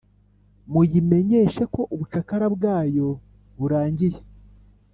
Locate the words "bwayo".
2.55-3.07